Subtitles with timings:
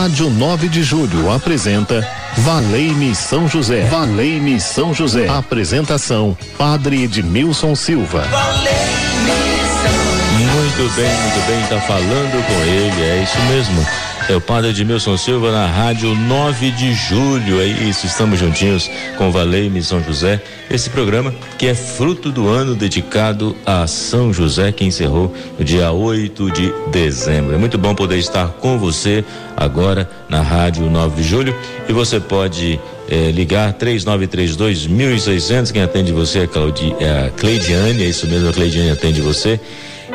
[0.00, 3.84] Rádio 9 de Julho apresenta Valei-me São José.
[3.86, 5.28] Valei-me São José.
[5.28, 8.22] Apresentação: Padre Edmilson Silva.
[10.38, 13.84] Muito bem, muito bem, tá falando com ele, é isso mesmo.
[14.28, 17.62] É o Padre Edmilson Silva na Rádio 9 de Julho.
[17.62, 20.38] É isso, estamos juntinhos com Valei-me São José.
[20.70, 25.92] Esse programa que é fruto do ano dedicado a São José, que encerrou no dia
[25.92, 27.54] 8 de dezembro.
[27.54, 29.24] É muito bom poder estar com você
[29.56, 31.56] agora na Rádio 9 de Julho.
[31.88, 35.72] E você pode eh, ligar 3932 1600.
[35.72, 39.58] Quem atende você é, Claudi, é a Cleidiane, é isso mesmo, a Cleidiane atende você.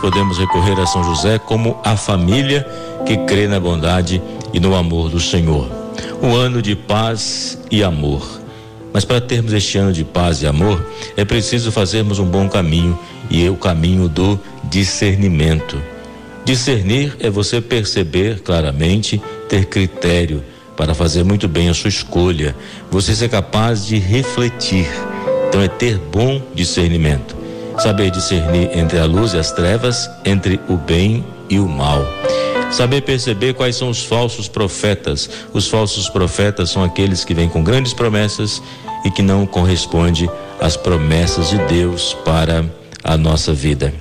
[0.01, 2.67] Podemos recorrer a São José como a família
[3.05, 5.69] que crê na bondade e no amor do Senhor.
[6.21, 8.41] Um ano de paz e amor.
[8.91, 10.83] Mas para termos este ano de paz e amor,
[11.15, 12.97] é preciso fazermos um bom caminho
[13.29, 15.81] e é o caminho do discernimento.
[16.43, 20.43] Discernir é você perceber claramente, ter critério
[20.75, 22.55] para fazer muito bem a sua escolha,
[22.89, 24.87] você ser capaz de refletir.
[25.47, 27.40] Então é ter bom discernimento.
[27.77, 32.05] Saber discernir entre a luz e as trevas, entre o bem e o mal.
[32.71, 35.29] Saber perceber quais são os falsos profetas.
[35.53, 38.61] Os falsos profetas são aqueles que vêm com grandes promessas
[39.03, 42.65] e que não correspondem às promessas de Deus para
[43.03, 43.93] a nossa vida.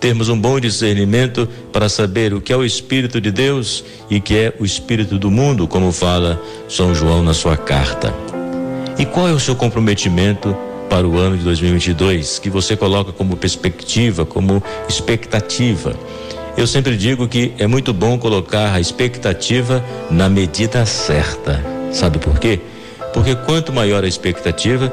[0.00, 4.22] Termos um bom discernimento para saber o que é o Espírito de Deus e o
[4.22, 8.14] que é o Espírito do mundo, como fala São João na sua carta.
[8.98, 10.56] E qual é o seu comprometimento
[10.88, 15.94] para o ano de 2022 que você coloca como perspectiva, como expectativa?
[16.56, 21.62] Eu sempre digo que é muito bom colocar a expectativa na medida certa.
[21.92, 22.60] Sabe por quê?
[23.12, 24.92] Porque quanto maior a expectativa,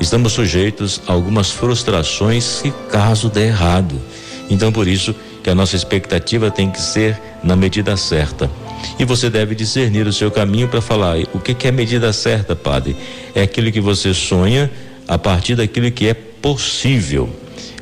[0.00, 4.00] estamos sujeitos a algumas frustrações se caso der errado.
[4.48, 8.50] Então, por isso que a nossa expectativa tem que ser na medida certa.
[8.98, 12.56] E você deve discernir o seu caminho para falar o que, que é medida certa,
[12.56, 12.96] padre?
[13.34, 14.70] É aquilo que você sonha
[15.06, 17.28] a partir daquilo que é possível.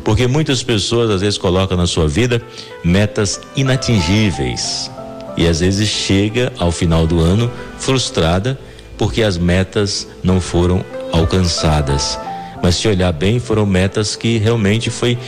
[0.04, 2.42] Porque muitas pessoas às vezes colocam na sua vida
[2.84, 4.90] metas inatingíveis
[5.36, 8.58] e às vezes chega ao final do ano frustrada
[8.98, 12.18] porque as metas não foram alcançadas.
[12.62, 15.18] Mas se olhar bem, foram metas que realmente foi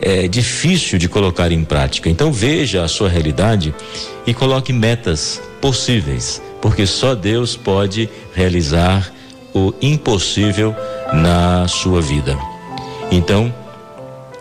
[0.00, 2.08] é, difícil de colocar em prática.
[2.08, 3.74] Então veja a sua realidade
[4.26, 9.12] e coloque metas possíveis, porque só Deus pode realizar
[9.54, 10.74] o impossível
[11.12, 12.36] na sua vida.
[13.10, 13.52] Então,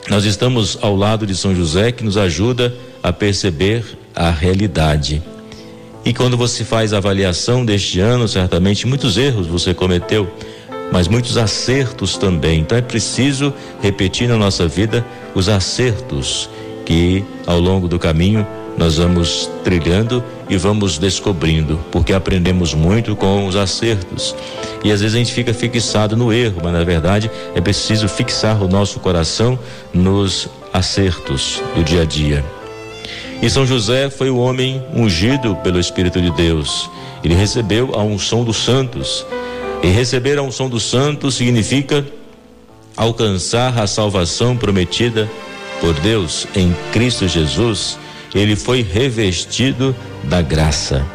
[0.10, 2.74] nós estamos ao lado de São José que nos ajuda
[3.04, 3.84] a perceber
[4.16, 5.22] a realidade.
[6.06, 10.32] E quando você faz a avaliação deste ano, certamente muitos erros você cometeu,
[10.92, 12.62] mas muitos acertos também.
[12.62, 15.06] Então é preciso repetir na nossa vida
[15.36, 16.50] os acertos
[16.86, 18.48] que ao longo do caminho
[18.78, 24.36] nós vamos trilhando e vamos descobrindo, porque aprendemos muito com os acertos.
[24.84, 28.62] E às vezes a gente fica fixado no erro, mas na verdade é preciso fixar
[28.64, 29.58] o nosso coração
[29.92, 32.46] nos acertos do dia a dia.
[33.42, 36.90] E São José foi o homem ungido pelo Espírito de Deus.
[37.24, 39.26] Ele recebeu a unção dos santos.
[39.84, 42.06] E receber a unção dos santos significa
[42.96, 45.30] alcançar a salvação prometida
[45.80, 47.98] por Deus em Cristo Jesus.
[48.34, 51.06] Ele foi revestido da graça.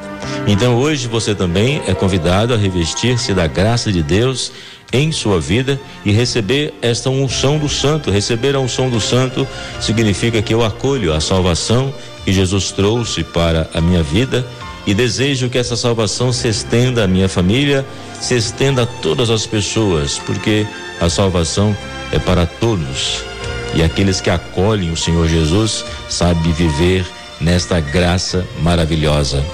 [0.47, 4.53] Então hoje você também é convidado a revestir-se da graça de Deus
[4.93, 8.11] em sua vida e receber esta unção do santo.
[8.11, 9.47] Receber a unção do santo
[9.81, 11.93] significa que eu acolho a salvação
[12.25, 14.47] que Jesus trouxe para a minha vida
[14.87, 17.87] e desejo que essa salvação se estenda à minha família,
[18.21, 20.67] se estenda a todas as pessoas, porque
[21.01, 21.77] a salvação
[22.11, 23.32] é para todos.
[23.75, 27.07] E aqueles que acolhem o Senhor Jesus sabem viver
[27.41, 29.45] nesta graça maravilhosa.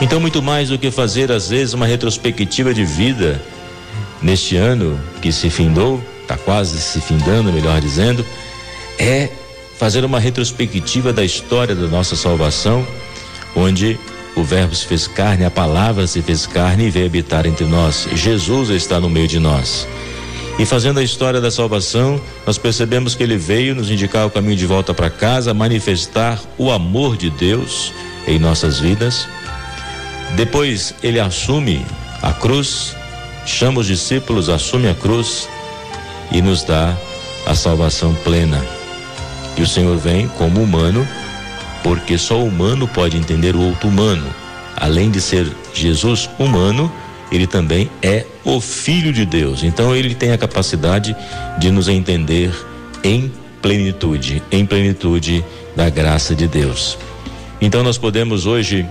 [0.00, 3.40] Então, muito mais do que fazer, às vezes, uma retrospectiva de vida
[4.22, 8.24] neste ano que se findou, está quase se findando, melhor dizendo,
[8.98, 9.28] é
[9.78, 12.86] fazer uma retrospectiva da história da nossa salvação,
[13.54, 13.98] onde
[14.36, 18.06] o Verbo se fez carne, a palavra se fez carne e veio habitar entre nós.
[18.14, 19.86] Jesus está no meio de nós.
[20.60, 24.56] E fazendo a história da salvação, nós percebemos que ele veio nos indicar o caminho
[24.56, 27.94] de volta para casa, manifestar o amor de Deus
[28.28, 29.26] em nossas vidas.
[30.36, 31.82] Depois ele assume
[32.20, 32.94] a cruz,
[33.46, 35.48] chama os discípulos, assume a cruz
[36.30, 36.94] e nos dá
[37.46, 38.62] a salvação plena.
[39.56, 41.08] E o Senhor vem como humano,
[41.82, 44.26] porque só o humano pode entender o outro humano.
[44.76, 46.92] Além de ser Jesus humano,
[47.30, 49.62] ele também é o Filho de Deus.
[49.62, 51.16] Então ele tem a capacidade
[51.58, 52.52] de nos entender
[53.04, 53.32] em
[53.62, 55.44] plenitude, em plenitude
[55.76, 56.98] da graça de Deus.
[57.60, 58.86] Então nós podemos hoje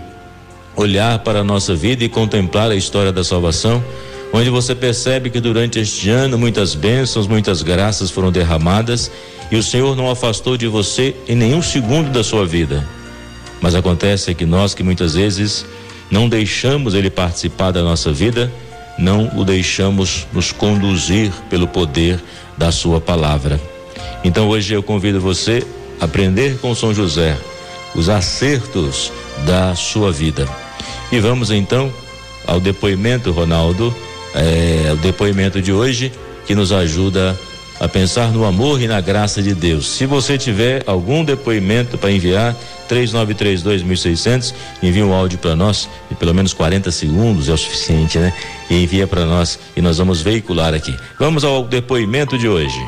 [0.75, 3.83] olhar para a nossa vida e contemplar a história da salvação,
[4.31, 9.11] onde você percebe que durante este ano muitas bênçãos, muitas graças foram derramadas
[9.51, 12.87] e o Senhor não afastou de você em nenhum segundo da sua vida.
[13.59, 15.65] Mas acontece que nós que muitas vezes
[16.09, 18.51] não deixamos ele participar da nossa vida,
[18.97, 22.19] não o deixamos nos conduzir pelo poder
[22.57, 23.59] da sua palavra.
[24.23, 25.65] Então hoje eu convido você
[25.99, 27.37] a aprender com São José
[27.95, 29.11] os acertos
[29.45, 30.47] da sua vida.
[31.11, 31.91] E vamos então
[32.45, 33.95] ao depoimento, Ronaldo,
[34.35, 36.11] é, o depoimento de hoje
[36.45, 37.48] que nos ajuda a
[37.87, 39.87] pensar no amor e na graça de Deus.
[39.87, 42.55] Se você tiver algum depoimento para enviar,
[42.89, 48.33] 3932.600, envie um áudio para nós, de pelo menos 40 segundos é o suficiente, né?
[48.69, 50.95] E envia para nós e nós vamos veicular aqui.
[51.17, 52.79] Vamos ao depoimento de hoje.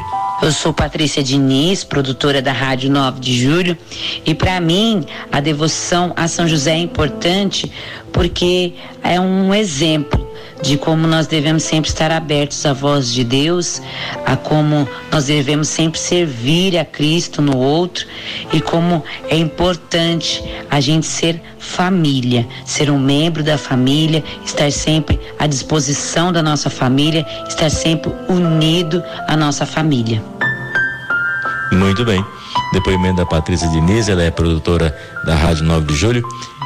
[0.42, 3.78] Eu sou Patrícia Diniz, produtora da Rádio 9 de Julho,
[4.26, 7.72] e para mim a devoção a São José é importante
[8.12, 8.74] porque
[9.04, 10.31] é um exemplo
[10.62, 13.82] de como nós devemos sempre estar abertos à voz de Deus,
[14.26, 18.06] a como nós devemos sempre servir a Cristo no outro
[18.54, 25.20] e como é importante a gente ser família, ser um membro da família, estar sempre
[25.40, 30.24] à disposição da nossa família, estar sempre unido à nossa família.
[31.72, 32.24] Muito bem.
[32.74, 34.96] Depoimento da Patrícia Diniz, ela é produtora
[35.26, 36.24] da Rádio 9 de Julho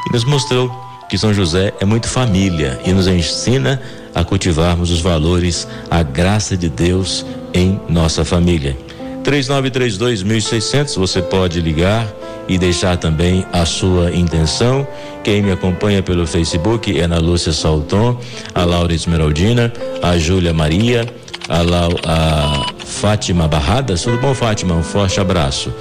[0.08, 3.80] e nos mostrou que São José é muito família e nos ensina
[4.14, 8.76] a cultivarmos os valores, a graça de Deus em nossa família.
[9.22, 12.06] 3932.600, você pode ligar
[12.48, 14.86] e deixar também a sua intenção.
[15.24, 18.18] Quem me acompanha pelo Facebook é Ana Lúcia Salton,
[18.54, 19.72] a Laura Esmeraldina,
[20.02, 21.04] a Júlia Maria,
[21.48, 24.02] a, Lau, a Fátima Barradas.
[24.02, 24.74] Tudo bom, Fátima?
[24.74, 25.72] Um forte abraço.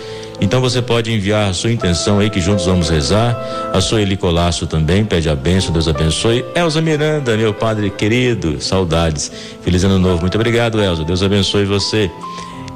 [0.42, 3.36] Então você pode enviar a sua intenção aí que juntos vamos rezar.
[3.74, 6.46] A sua Colasso também pede a bênção, Deus abençoe.
[6.54, 9.32] Elza Miranda, meu padre querido, saudades.
[9.62, 10.22] Feliz ano novo.
[10.22, 11.04] Muito obrigado, Elza.
[11.04, 12.10] Deus abençoe você.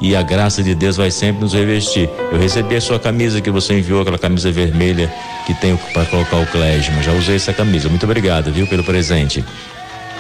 [0.02, 2.10] E a graça de Deus vai sempre nos revestir.
[2.32, 5.12] Eu recebi a sua camisa que você enviou, aquela camisa vermelha
[5.46, 7.04] que tem para colocar o clésima.
[7.04, 7.90] Já usei essa camisa.
[7.90, 9.44] Muito obrigado, viu, pelo presente.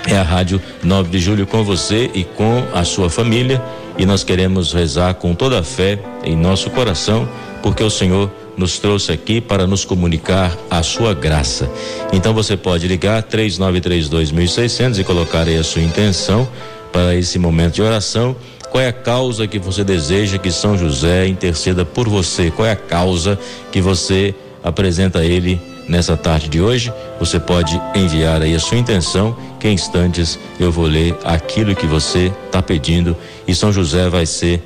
[0.07, 3.61] É a Rádio 9 de Julho com você e com a sua família.
[3.99, 7.27] E nós queremos rezar com toda a fé em nosso coração,
[7.61, 11.69] porque o Senhor nos trouxe aqui para nos comunicar a sua graça.
[12.13, 16.47] Então você pode ligar 3932.600 e colocar aí a sua intenção
[16.93, 18.35] para esse momento de oração.
[18.71, 22.49] Qual é a causa que você deseja que São José interceda por você?
[22.49, 23.37] Qual é a causa
[23.69, 28.77] que você apresenta a ele nessa tarde de hoje, você pode enviar aí a sua
[28.77, 33.15] intenção, que instantes eu vou ler aquilo que você está pedindo
[33.47, 34.61] e São José vai ser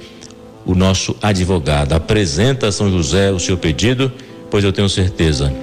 [0.66, 1.94] o nosso advogado.
[1.94, 4.12] Apresenta a São José o seu pedido,
[4.50, 5.54] pois eu tenho certeza.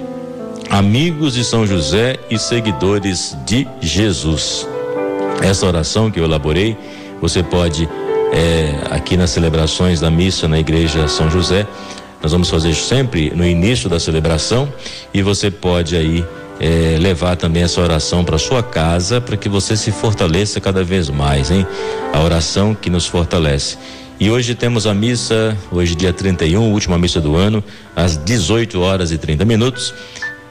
[0.69, 4.67] Amigos de São José e seguidores de Jesus.
[5.41, 6.77] Essa oração que eu elaborei,
[7.19, 7.89] você pode,
[8.31, 11.65] é, aqui nas celebrações da missa na Igreja São José,
[12.21, 14.71] nós vamos fazer sempre no início da celebração
[15.13, 16.23] e você pode aí
[16.61, 21.09] é, levar também essa oração para sua casa para que você se fortaleça cada vez
[21.09, 21.65] mais, hein?
[22.13, 23.77] A oração que nos fortalece.
[24.19, 27.63] E hoje temos a missa, hoje dia 31, última missa do ano,
[27.95, 29.91] às 18 horas e 30 minutos.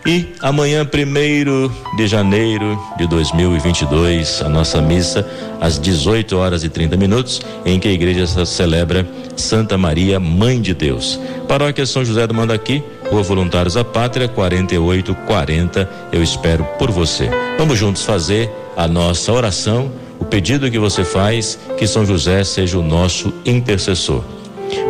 [0.04, 5.24] E amanhã, primeiro de janeiro de 2022, a nossa missa
[5.60, 10.74] às 18 horas e 30 minutos, em que a igreja celebra Santa Maria, Mãe de
[10.74, 11.20] Deus.
[11.46, 15.90] Paróquia São José do Mandaqui, Rua Voluntários da Pátria, 4840.
[16.12, 17.28] Eu espero por você.
[17.58, 19.90] Vamos juntos fazer a nossa oração,
[20.20, 24.22] o pedido que você faz, que São José seja o nosso intercessor.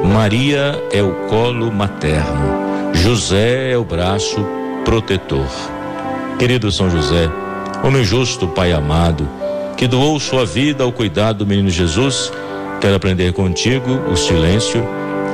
[0.04, 4.44] Maria é o colo materno, José é o braço
[4.84, 5.48] protetor.
[6.38, 7.30] Querido São José,
[7.82, 9.26] homem justo, Pai amado,
[9.78, 12.30] que doou sua vida ao cuidado do menino Jesus,
[12.82, 14.86] quero aprender contigo o silêncio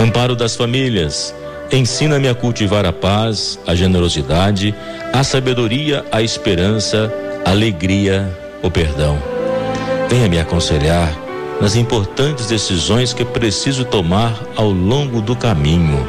[0.00, 1.34] Amparo das famílias,
[1.70, 4.74] ensina-me a cultivar a paz, a generosidade,
[5.12, 7.12] a sabedoria, a esperança,
[7.44, 9.22] a alegria, o perdão.
[10.08, 11.14] Venha me aconselhar
[11.60, 16.08] nas importantes decisões que preciso tomar ao longo do caminho.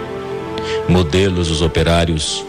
[0.88, 2.46] Modelos os operários.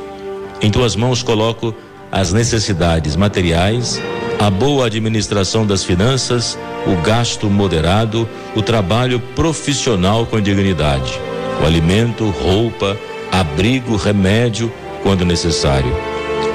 [0.61, 1.75] Em tuas mãos coloco
[2.13, 4.01] as necessidades materiais,
[4.39, 6.57] a boa administração das finanças,
[6.87, 11.21] o gasto moderado, o trabalho profissional com dignidade,
[11.63, 12.99] o alimento, roupa,
[13.31, 15.95] abrigo, remédio, quando necessário.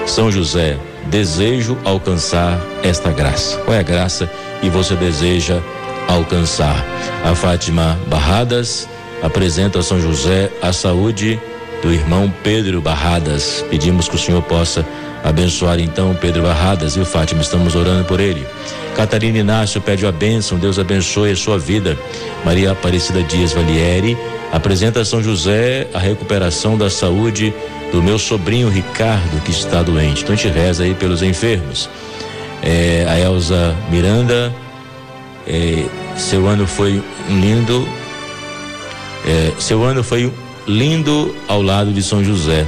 [0.06, 3.58] São José, desejo alcançar esta graça.
[3.60, 4.30] Qual é a graça
[4.62, 5.62] que você deseja
[6.08, 6.86] alcançar?
[7.24, 8.88] A Fátima Barradas
[9.22, 11.40] apresenta a São José a saúde
[11.82, 13.64] do irmão Pedro Barradas.
[13.70, 14.86] Pedimos que o Senhor possa
[15.28, 18.48] abençoar então Pedro Barradas e o Fátima, estamos orando por ele.
[18.96, 21.98] Catarina Inácio pede a bênção, Deus abençoe a sua vida.
[22.46, 24.18] Maria Aparecida Dias Valieri
[24.52, 27.54] apresenta a São José a recuperação da saúde
[27.92, 30.24] do meu sobrinho Ricardo, que está doente.
[30.24, 31.90] Então a gente reza aí pelos enfermos.
[32.64, 34.54] É, a Elza Miranda,
[35.46, 37.88] é, seu ano foi lindo.
[39.26, 40.32] É, seu ano foi
[40.66, 42.66] lindo ao lado de São José.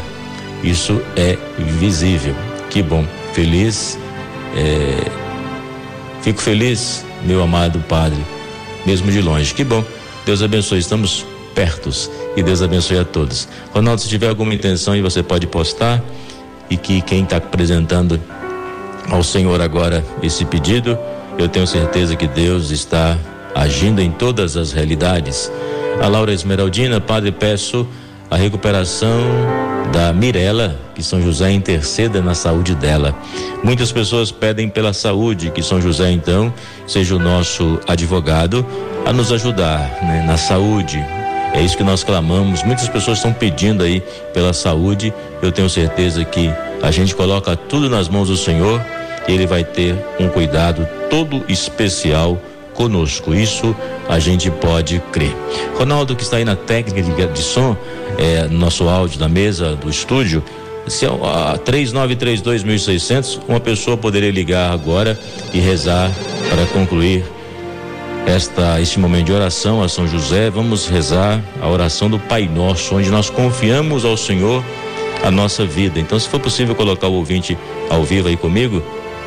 [0.61, 2.48] Isso é visível.
[2.69, 3.05] Que bom.
[3.33, 3.97] Feliz.
[4.55, 5.11] É,
[6.21, 8.19] fico feliz, meu amado Padre,
[8.85, 9.53] mesmo de longe.
[9.53, 9.83] Que bom.
[10.25, 10.79] Deus abençoe.
[10.79, 13.47] Estamos pertos e Deus abençoe a todos.
[13.73, 16.01] Ronaldo, se tiver alguma intenção e você pode postar
[16.69, 18.19] e que quem está apresentando
[19.09, 20.97] ao Senhor agora esse pedido,
[21.37, 23.17] eu tenho certeza que Deus está
[23.55, 25.51] agindo em todas as realidades.
[26.01, 27.87] A Laura Esmeraldina, Padre, peço
[28.29, 29.19] a recuperação
[29.91, 33.15] da Mirela, que São José interceda na saúde dela.
[33.63, 36.53] Muitas pessoas pedem pela saúde, que São José então
[36.85, 38.65] seja o nosso advogado
[39.05, 40.97] a nos ajudar né, na saúde.
[41.53, 42.63] É isso que nós clamamos.
[42.63, 44.03] Muitas pessoas estão pedindo aí
[44.33, 45.13] pela saúde.
[45.41, 46.51] Eu tenho certeza que
[46.81, 48.83] a gente coloca tudo nas mãos do Senhor
[49.25, 52.37] e Ele vai ter um cuidado todo especial
[52.73, 53.33] conosco.
[53.33, 53.73] Isso
[54.09, 55.33] a gente pode crer.
[55.77, 57.75] Ronaldo, que está aí na técnica de, som,
[58.17, 60.43] é, nosso áudio da mesa do estúdio,
[60.89, 65.17] se é a 3932.600, uma pessoa poderia ligar agora
[65.53, 66.11] e rezar
[66.49, 67.23] para concluir
[68.25, 70.49] esta este momento de oração a São José.
[70.49, 74.63] Vamos rezar a oração do Pai Nosso, onde nós confiamos ao Senhor
[75.23, 75.99] a nossa vida.
[75.99, 77.57] Então, se for possível colocar o ouvinte
[77.89, 78.81] ao vivo aí comigo,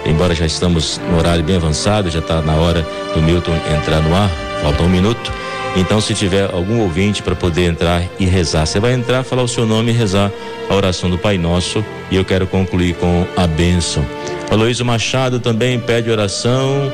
[0.05, 4.15] embora já estamos no horário bem avançado, já está na hora do Milton entrar no
[4.15, 4.31] ar,
[4.63, 5.42] falta um minuto.
[5.75, 9.49] Então, se tiver algum ouvinte para poder entrar e rezar, você vai entrar, falar o
[9.49, 10.31] seu nome e rezar
[10.69, 11.85] a oração do Pai Nosso.
[12.11, 14.05] E eu quero concluir com a bênção.
[14.51, 16.93] Aloysio Machado também pede oração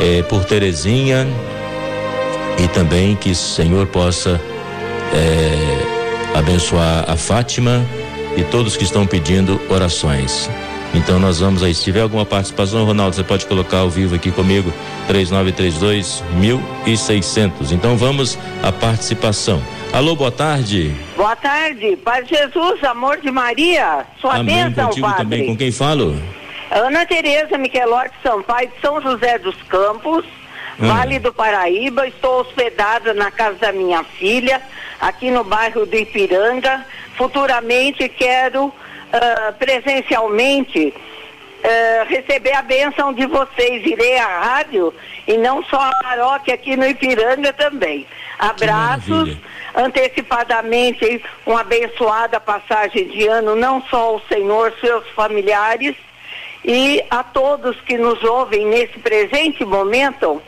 [0.00, 1.26] eh, por Terezinha
[2.58, 4.40] e também que o Senhor possa
[5.12, 7.84] eh, abençoar a Fátima
[8.36, 10.48] e todos que estão pedindo orações.
[10.94, 14.30] Então nós vamos aí, se tiver alguma participação, Ronaldo, você pode colocar ao vivo aqui
[14.30, 14.72] comigo,
[15.08, 17.72] 3932 1600.
[17.72, 19.62] Então vamos à participação.
[19.92, 20.94] Alô, boa tarde.
[21.16, 25.22] Boa tarde, Pai Jesus, amor de Maria, sua Amém bênção, contigo Padre.
[25.22, 25.46] também.
[25.46, 26.16] Com quem falo?
[26.70, 30.24] Ana Tereza Miquelotti Sampaio, de São José dos Campos,
[30.80, 30.88] Hum.
[30.88, 32.06] Vale do Paraíba.
[32.06, 34.60] Estou hospedada na casa da minha filha,
[35.00, 36.84] aqui no bairro do Ipiranga.
[37.16, 38.72] Futuramente quero
[39.14, 40.92] ah, presencialmente
[41.62, 43.86] ah, receber a bênção de vocês.
[43.86, 44.92] Irei à rádio
[45.26, 48.06] e não só a paróquia aqui no Ipiranga também.
[48.38, 49.36] Abraços
[49.76, 55.94] antecipadamente uma abençoada passagem de ano, não só ao Senhor, seus familiares
[56.64, 60.42] e a todos que nos ouvem nesse presente momento,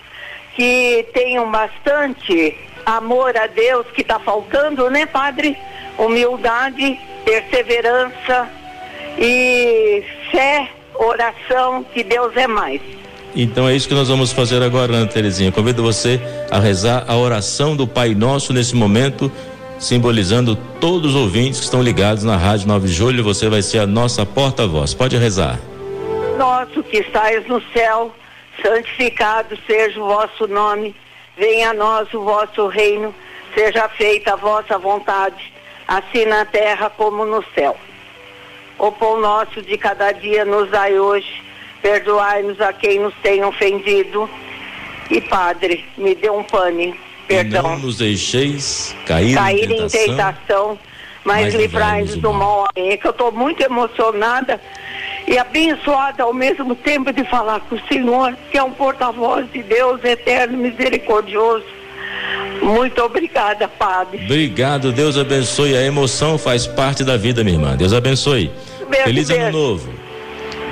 [0.54, 2.56] que tenham bastante
[2.87, 5.56] amor a Deus que está faltando, né, Padre?
[5.99, 8.49] Humildade, perseverança
[9.18, 12.80] e fé, oração, que Deus é mais.
[13.35, 15.50] Então é isso que nós vamos fazer agora, Ana Terezinha.
[15.50, 19.30] Convido você a rezar a oração do Pai Nosso nesse momento,
[19.78, 23.25] simbolizando todos os ouvintes que estão ligados na Rádio 9 de Julho.
[23.25, 24.95] Você vai ser a nossa porta-voz.
[24.95, 25.59] Pode rezar.
[26.38, 28.14] Nosso que estais no céu,
[28.62, 30.95] santificado seja o vosso nome,
[31.37, 33.14] venha a nós o vosso reino,
[33.54, 35.52] seja feita a vossa vontade,
[35.87, 37.76] assim na terra como no céu.
[38.78, 41.43] O pão nosso de cada dia nos dai hoje,
[41.81, 44.28] perdoai-nos a quem nos tem ofendido.
[45.11, 49.88] E Padre, me dê um pane, E não perdão, nos deixeis cair, cair em em
[49.88, 50.07] tentação.
[50.07, 50.78] tentação,
[51.25, 52.66] mas mas livrai-nos do mal.
[52.75, 52.97] Amém.
[52.99, 54.61] Que eu estou muito emocionada
[55.26, 59.62] e abençoada ao mesmo tempo de falar com o Senhor, que é um porta-voz de
[59.62, 61.75] Deus eterno, misericordioso.
[62.62, 64.25] Muito obrigada, Padre.
[64.25, 65.76] Obrigado, Deus abençoe.
[65.76, 67.76] A emoção faz parte da vida, minha irmã.
[67.76, 68.50] Deus abençoe.
[69.04, 69.88] Feliz ano novo.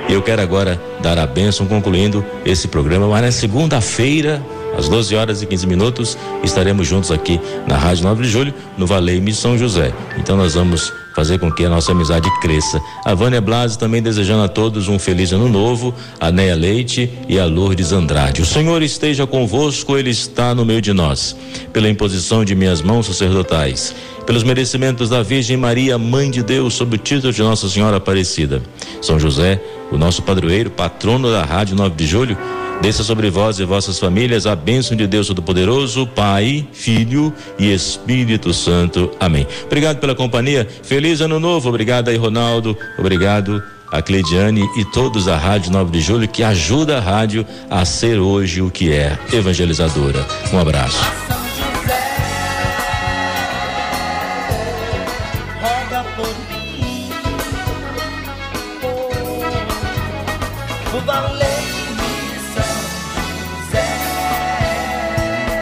[0.07, 4.41] E eu quero agora dar a bênção concluindo esse programa, mas na segunda-feira,
[4.77, 8.85] às 12 horas e 15 minutos, estaremos juntos aqui na Rádio 9 de Julho, no
[8.85, 9.93] Valeime São José.
[10.17, 12.79] Então nós vamos fazer com que a nossa amizade cresça.
[13.05, 17.39] A Vânia Blasi também desejando a todos um feliz ano novo, a Neia Leite e
[17.39, 18.41] a Lourdes Andrade.
[18.41, 21.35] O Senhor esteja convosco, Ele está no meio de nós.
[21.71, 26.95] Pela imposição de minhas mãos sacerdotais, pelos merecimentos da Virgem Maria, Mãe de Deus, sob
[26.95, 28.61] o título de Nossa Senhora Aparecida.
[29.01, 29.61] São José,
[29.91, 32.37] o nosso padroeiro, patrono da Rádio 9 de Julho,
[32.81, 38.53] desça sobre vós e vossas famílias a bênção de Deus Todo-Poderoso, Pai, Filho e Espírito
[38.53, 39.11] Santo.
[39.19, 39.47] Amém.
[39.65, 40.67] Obrigado pela companhia.
[40.83, 41.69] Feliz ano novo.
[41.69, 42.77] Obrigado aí, Ronaldo.
[42.97, 47.85] Obrigado a Cleidiane e todos da Rádio 9 de Julho que ajuda a rádio a
[47.85, 50.25] ser hoje o que é, evangelizadora.
[50.53, 51.24] Um abraço.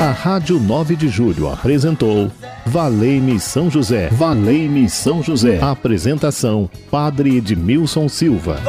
[0.04, 2.30] A Rádio 9 de Julho apresentou
[2.66, 4.10] Valei-me São José.
[4.10, 5.62] Valei-me São José.
[5.62, 8.60] Apresentação: Padre Edmilson Silva.